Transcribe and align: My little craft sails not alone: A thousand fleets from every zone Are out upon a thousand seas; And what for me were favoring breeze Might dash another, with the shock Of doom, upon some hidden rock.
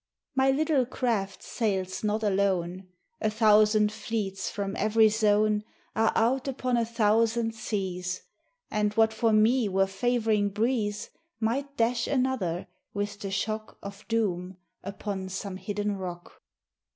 My 0.33 0.49
little 0.49 0.87
craft 0.87 1.43
sails 1.43 2.03
not 2.03 2.23
alone: 2.23 2.87
A 3.21 3.29
thousand 3.29 3.91
fleets 3.91 4.49
from 4.49 4.75
every 4.75 5.09
zone 5.09 5.63
Are 5.95 6.11
out 6.15 6.47
upon 6.47 6.75
a 6.75 6.87
thousand 6.87 7.53
seas; 7.53 8.23
And 8.71 8.95
what 8.95 9.13
for 9.13 9.31
me 9.31 9.69
were 9.69 9.85
favoring 9.85 10.49
breeze 10.49 11.11
Might 11.39 11.77
dash 11.77 12.07
another, 12.07 12.65
with 12.95 13.19
the 13.19 13.29
shock 13.29 13.77
Of 13.83 14.07
doom, 14.07 14.57
upon 14.83 15.29
some 15.29 15.57
hidden 15.57 15.95
rock. 15.95 16.41